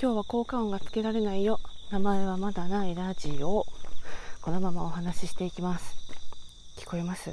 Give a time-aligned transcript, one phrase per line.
[0.00, 1.58] 今日は効果音がつけられないよ。
[1.90, 3.66] 名前はまだないラジオ。
[4.40, 5.96] このままお話ししていきます。
[6.76, 7.32] 聞こえます？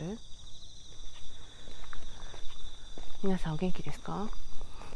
[3.21, 4.29] 皆さんお元気ですか？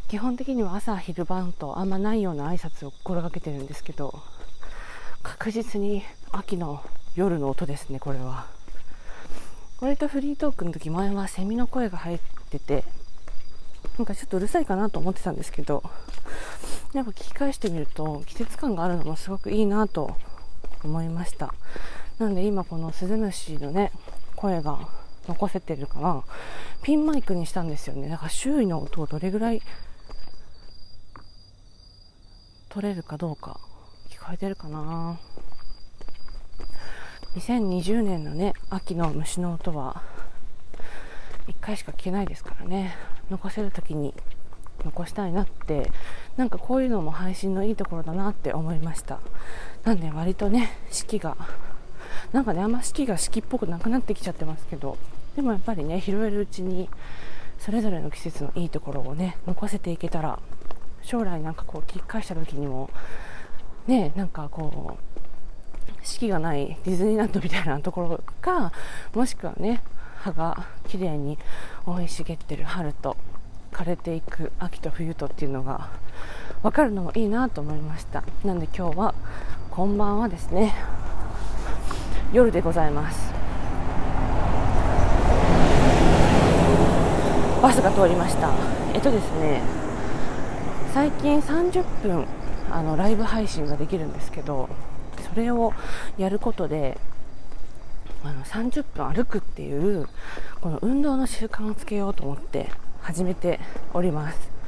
[0.07, 4.19] 基本的には朝昼晩とあんまないような挨拶を心がけてるんですけど
[5.21, 6.01] 確実に
[6.31, 6.81] 秋の
[7.13, 8.47] 夜の音ですねこれは。
[9.79, 12.83] 割とフリートークの時前はセミの声が入ってて
[13.99, 15.83] なんかちょっとうるさいかなと思ってたんですけど
[16.93, 20.15] やっぱ聞き返してみると季節感があるのもすごくいいなと
[20.85, 21.53] 思いました。
[22.17, 23.91] なんで今このスズムシのね
[24.37, 24.87] 声が
[25.27, 26.23] 残せてるから
[26.81, 28.07] ピンマイクにしたんですよね。
[28.07, 29.61] だから周囲の音をどれぐらい
[32.69, 33.59] 取れるかどうか
[34.09, 35.19] 聞こえてるかな。
[37.35, 40.01] 2020年のね秋の虫の音は
[41.49, 42.95] 1回しか聞けないですからね。
[43.29, 44.13] 残せる時に
[44.85, 45.91] 残したいなって
[46.37, 49.19] なんかこういうのも配信のいいところだなって思いました。
[49.83, 51.35] なんで割とね四季が
[52.31, 54.97] なんかねあんま四季が四季っぽくなくなってきちゃってますけど
[55.35, 56.89] でもやっぱりね拾えるうちに
[57.59, 60.39] それぞれの季節のいいところをね残せていけたら
[61.01, 62.89] 将来なんかこう聞き返した時にも
[63.87, 68.71] ねなんかこう四季がないディズニーランドみたいなところか
[69.13, 69.81] もしくはね
[70.19, 71.37] 葉が綺麗に
[71.85, 73.17] 生い茂ってる春と
[73.71, 75.89] 枯れていく秋と冬とっていうのが
[76.61, 78.23] 分かるのもいいなと思いました。
[78.43, 79.15] なんで今日は
[79.71, 80.75] こんばんはですね。
[82.33, 83.33] 夜でございます。
[87.61, 88.51] バスが通りました。
[88.93, 89.61] えっとですね
[90.93, 92.25] 最近30分
[92.71, 94.69] あのライブ配信ができるんですけど
[95.29, 95.73] それを
[96.17, 96.97] やることで
[98.23, 100.07] あの30分歩くっていう
[100.61, 102.69] この運動の習慣をつけようと思って
[103.01, 103.59] 始めて
[103.93, 104.59] おります。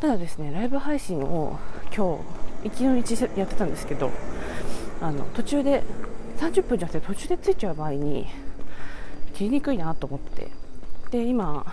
[0.00, 1.58] ただですねライブ配信を
[1.94, 2.18] 今
[2.62, 4.10] 日一の一やってたんですけど
[5.00, 5.82] あの途中で
[6.38, 8.26] 30分じゃなくて途中でついちゃう場合に
[9.34, 10.50] 切りにくいなと思って
[11.10, 11.64] で今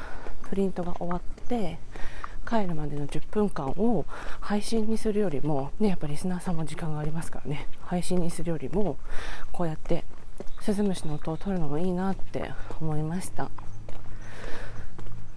[0.49, 1.79] プリントが終わって
[2.47, 4.05] 帰るまでの10分間を
[4.39, 8.97] 配信にするよりも、ね、やっぱリスナーさんも時間がありますからね配信にするよりも
[9.51, 10.03] こうやって
[10.61, 13.49] スズムシの音を取るのもいいなって思いました。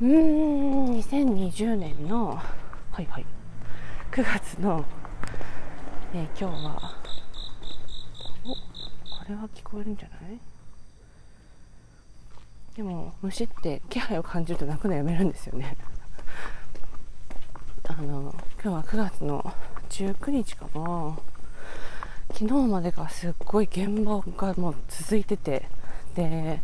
[0.00, 2.36] うーん2020年の
[2.92, 3.26] はいはい
[4.12, 4.84] 9月の、
[6.14, 6.94] えー、今日は
[8.44, 8.56] おこ
[9.28, 10.38] れは聞こえるんじゃない？
[12.76, 15.76] でも虫って気配を感じると鳴くのやめるんですよね。
[17.88, 19.54] あの今日は9月の
[19.88, 21.16] 19日かな。
[22.32, 25.68] 昨日までがすっごい現場がもう続いてて
[26.14, 26.60] で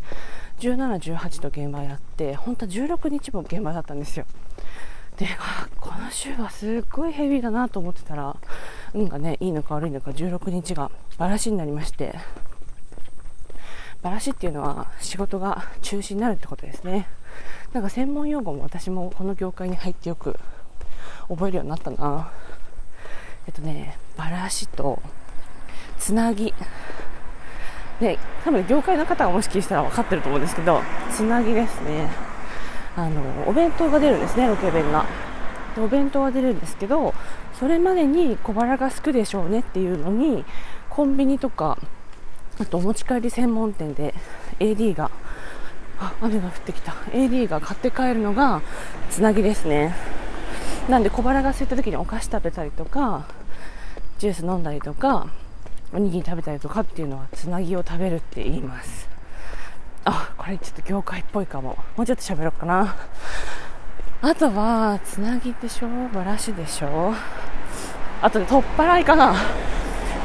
[0.60, 4.26] 17、18と現場やって本当は16日も現場だったんですよ。
[5.16, 5.28] で
[5.78, 8.36] この週はすっごいヘビーだなと思ってたら
[8.94, 12.14] 運がねいいのか悪いのか16日がバラシになりまして
[14.00, 17.06] バラシっていうのは仕事が中止になるってことですね。
[17.72, 20.38] なんか専門用語も私もこの業界に入ってよく
[21.28, 22.30] 覚えるようになったな。
[23.46, 25.00] えっとねバラシと
[26.02, 26.52] つなぎ。
[28.00, 30.80] で多分業界の方がもし聞いたら分かってると思うんですけど
[31.12, 32.10] つなぎですね。
[32.96, 35.06] あのお弁当が出るんですねロケ弁が。
[35.76, 37.14] でお弁当が出るんですけど
[37.58, 40.44] それまでに小腹がすくでしょうねっていうのに
[40.90, 41.78] コンビニとか
[42.60, 44.12] あとお持ち帰り専門店で
[44.58, 45.10] AD が
[46.00, 46.92] あ雨が降ってきた。
[47.12, 48.60] AD が買って帰るのが
[49.08, 49.94] つなぎですね。
[50.88, 53.26] なんで小腹が空いた時にお菓子食べたりとか
[54.19, 55.28] ジュース飲んだりとか
[55.94, 59.08] おにぎり食べたりとかっていうのはつなぎを食べるって言います。
[60.04, 61.76] あこれちょっと業界っぽいかも。
[61.97, 62.97] もうちょっと喋ろうかな。
[64.22, 65.88] あとはつなぎでしょ？
[66.14, 67.14] バラシでしょ？
[68.22, 69.34] あとね取っ払いかな。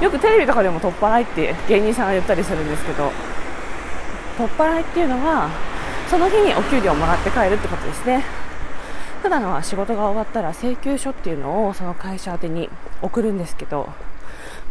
[0.01, 3.11] よくテレビとかでも取っ払いって芸人さんが言ったりするんですけど。
[4.37, 5.49] 取っ払いっていうのは
[6.07, 8.23] その日にお給料をもらって帰るってことですね。
[9.23, 12.69] 普段は仕事が終わったら請求書っていうのをその会社宛てに
[13.01, 13.89] 送るんですけど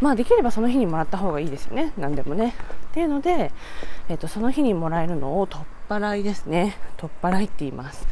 [0.01, 1.93] まあできればその日にもらった方がいいですよね。
[1.97, 2.53] 何でもね。
[2.91, 3.51] っていうので、
[4.09, 6.77] えーと、その日にもらえるのを取っ払いですね。
[6.97, 8.07] 取っ払いって言います。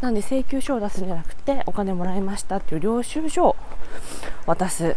[0.00, 3.56] なんで請求書を出すんじゃなくてお金もらいましたっていう領収書を
[4.46, 4.96] 渡す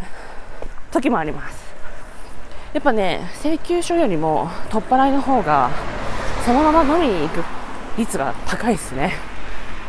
[0.90, 1.64] 時もあります。
[2.74, 5.70] やっぱね請求書よりも取っ払いの方が
[6.44, 7.44] そのまま飲みに行く
[7.96, 9.14] 率が高いですね。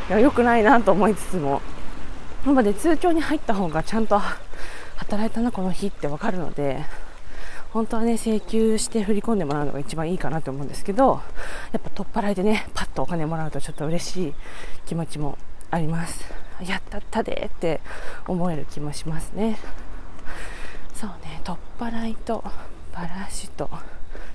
[0.10, 1.62] いや良くないなと思いつつも。
[2.46, 4.22] やっぱね通帳に入った方がちゃんと
[4.98, 6.84] 働いたなこの日って分かるので
[7.72, 11.22] 本当はね請求して振り込んでもらうのが一番いいかなと思うんですけど
[11.72, 14.34] やっぱ取っ払いでねパッとお金もらうとちょっと嬉しい
[14.86, 15.38] 気持ちも
[15.70, 16.24] あります。
[16.66, 17.82] やったったでって
[18.26, 19.60] 思える気もしますね。
[20.96, 22.44] そうね取っ払いと
[22.94, 23.70] バラシと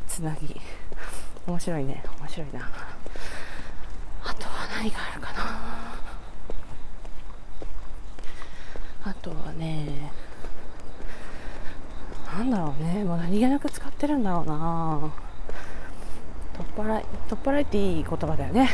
[0.07, 0.61] つなぎ。
[1.47, 2.71] 面白いね面白いな。
[4.25, 5.41] あとは何があるかな。
[9.05, 10.13] あとはね
[12.39, 13.05] なんだろうね。
[13.05, 15.13] もう何気なく使ってるんだろうな。
[16.55, 18.71] 取っ払い取っ払いっていい言葉だよね。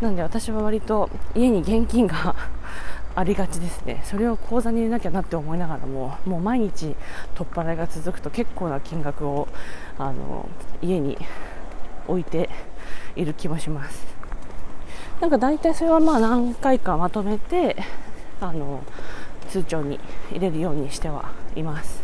[0.00, 2.34] なんで私は割と家に現金が
[3.14, 4.02] ありがちですね。
[4.04, 6.94] それを口座に入れなきゃなって思いながらももう毎日
[7.34, 9.48] 取っ払いが続くと結構な金額を
[9.98, 10.48] あの
[10.82, 11.18] 家に
[12.06, 12.50] 置いて
[13.16, 14.06] いる気もします。
[15.20, 17.76] なんか大体それはまあ何回かまとめて
[18.40, 18.82] あの
[19.48, 19.98] 通帳に
[20.30, 22.02] 入れるようにしてはいます。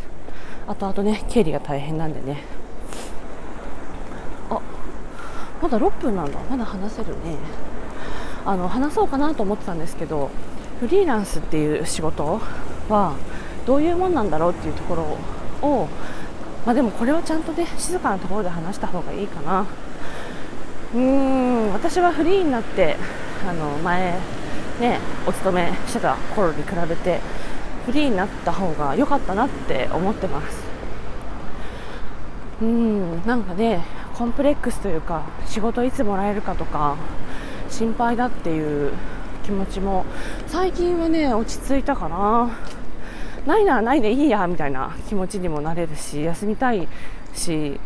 [0.66, 2.42] あとあとね経理が大変なんでね。
[4.50, 4.60] あ
[5.62, 6.38] まだ6分なんだ。
[6.50, 7.36] まだ話せるね。
[8.44, 10.30] あの話そうかなと思ってたんですけど
[10.80, 12.40] フリーランスっていう仕事
[12.88, 13.14] は
[13.66, 15.02] どういうもんなんだろうっていうところ
[15.68, 15.88] を、
[16.66, 19.64] まあ、でもこれはちゃんとね静かなところで話した方がいいかな。
[20.94, 22.96] うーん私はフリーになって
[23.48, 24.18] あの前
[24.80, 27.20] ねお勤めしてた頃に比べて
[27.86, 30.62] フリーになった方が良かったなって思ってます。
[32.60, 33.84] うんなんかね
[34.14, 36.96] コンプレックスというか仕事いつもらえるかとか
[37.68, 38.92] 心配だっていう
[39.42, 40.04] 気持ちも
[40.46, 42.50] 最近はね落ち着いたかな。
[43.46, 46.86] ないならないでいいやみたいな気持ちにもなれるし休みたい
[47.34, 47.80] し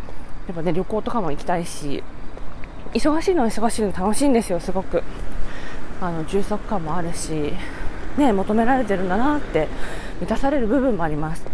[0.46, 2.02] やっぱね旅行とかも行きたいし
[2.92, 5.02] 忙しいのは忙しいの楽しいんですよすごく。
[5.98, 7.54] あの充足感もあるし。
[8.16, 9.68] ね求められてるんだなって
[10.20, 11.44] 満たされる部分もあります。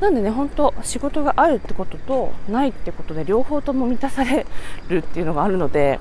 [0.00, 4.46] なんでね本当仕事があるってこととないってことで両方とも満たされ
[4.88, 6.00] るっていうのがあるので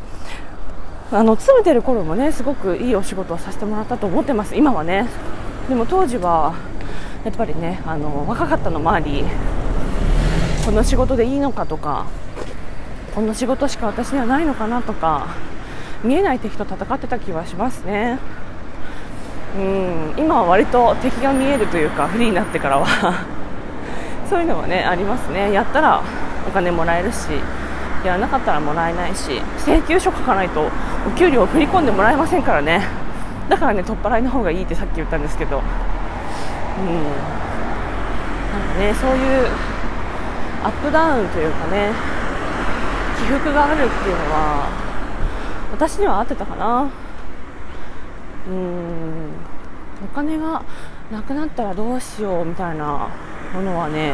[1.12, 4.56] あの勤めてる頃もねすごくいいお仕事をさせてもらったと思ってます。
[4.56, 5.08] 今はね。
[5.68, 6.56] でも当時は
[7.26, 9.24] やっぱりねあの若かったのもあり
[10.66, 12.06] この仕事でいいのかとか
[13.14, 15.28] この仕事しか私にはないのかなとか
[16.04, 18.18] 見えない敵と戦ってた気はしますね。
[19.58, 20.14] うん。
[20.18, 22.86] 今は割と敵が見えるというかフリーになってからは。
[24.30, 25.52] そういうのはねありますね。
[25.52, 26.02] やったら
[26.48, 27.30] お金もらえるし
[28.06, 30.70] やらなかったらもらえないし請求書書かないと
[31.08, 32.82] お給料を振り込んでもらえませんからね。
[33.50, 35.58] だからね取っ払いの方がいいってさっき言ったんですけど。
[35.58, 36.86] うん。
[38.52, 39.48] なんかねそういう
[40.64, 41.92] アップダウンというかね
[43.18, 44.68] 起伏があるっていうのは
[45.72, 46.88] 私には合ってたかな。
[48.48, 49.30] うん。
[50.04, 50.64] お金が
[51.12, 53.10] なくなったらどうしようみたいな
[53.54, 54.14] ものはね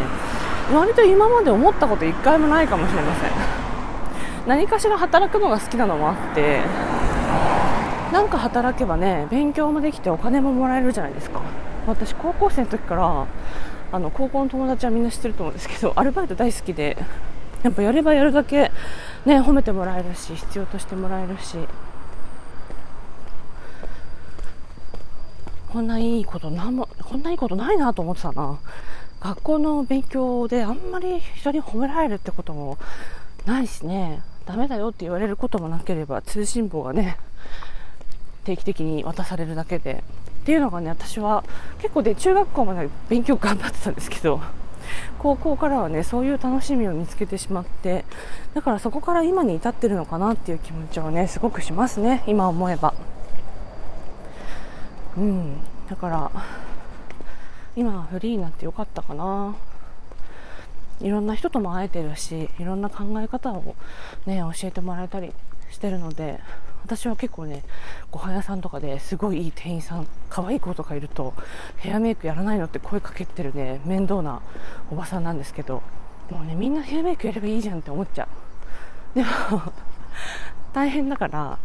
[0.73, 3.31] 割と今まで思ったこと一回もないかもしれません。
[4.47, 6.59] 何かしら働くのが好きなのもあって
[8.11, 11.41] なんか働けばね勉強もできてお金ももらえるじゃないですか。
[11.87, 13.25] 私高校生の時から
[13.91, 16.97] あの高校の友達はみんな知ってると思うんですけどアルバイト大好きで
[17.61, 18.71] やっぱやればやるだけ
[19.25, 21.57] ね褒めてもらえるし必要としてもらえるし
[25.75, 28.57] こんないいことなんもこんないいことないなと思ってたな。
[29.19, 32.77] 学校の勉強であんまり人に褒められるってことも
[33.45, 34.21] ないしね。
[34.45, 37.17] ダメだよって言われることもなければ通信簿がね
[38.45, 40.01] 定期的に渡されるだけで。
[40.43, 41.43] っていうのがね私は
[41.79, 44.39] 結構で中学校まで勉強頑張ってたんですけど
[45.19, 48.05] 高校からはねそういう楽しみを見つけてしまって
[48.53, 52.23] だからそこから今に至ってるのかなっていう気持ちはねすごくしますね。
[52.27, 52.93] 今思えば。
[55.17, 55.57] うん。
[55.89, 56.31] だから
[57.75, 59.55] 今はフリーになってよかったかな。
[61.01, 63.75] いろんな人とも会えてるしいろんな考え方を
[64.25, 65.33] ね教えてもらえたり
[65.69, 66.39] してるので
[66.85, 67.63] 私は結構ね
[68.11, 71.33] ご飯屋さんとかですごいいい店員さん可愛い子とかいると
[71.77, 74.41] ヘアメイクやらないのって声かけてるね面倒な
[74.89, 75.83] おばさんなんですけど
[76.31, 78.29] もうねみんなヘアメイクやればいいじゃんって思っちゃ
[79.13, 79.15] う。
[79.15, 79.29] でも
[80.71, 81.59] 大変だから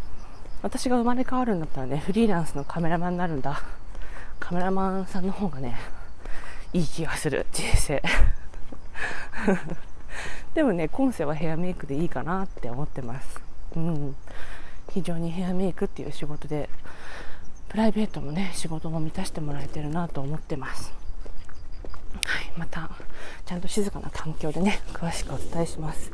[0.61, 3.61] 私が生まれ変わるんだったらねフリーランスのカメラマンになるんだ。
[4.39, 5.79] カメラマンさんの方がね
[6.73, 8.01] いい気がする人生。
[10.53, 13.39] でもね今世はヘアメイクでいいかなって思ってます。
[13.75, 14.15] うん。
[14.91, 16.69] 非常にヘアメイクっていう仕事で
[17.69, 20.93] プライベートもね仕事も満たしてもらえてるなと思ってます。
[22.25, 22.91] はいまた
[23.45, 26.11] ちゃんと静かな環境でね詳しくお伝えします。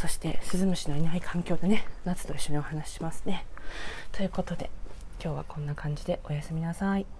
[0.00, 3.44] そしてスズムシのいない環境でね夏と一緒にお話ししますね。
[4.12, 4.70] ということで
[5.20, 7.17] 今日はこんな感じでおやすみなさい。